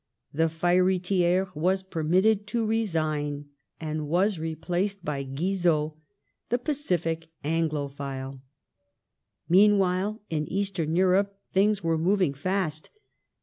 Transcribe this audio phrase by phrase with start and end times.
[0.33, 5.93] The fiery Thiers was permitted to resign and was replaced by Guizot,
[6.49, 8.41] the pacific Anglophil.
[9.47, 12.89] Meanwhile, in Eastern Europe things were moving fast.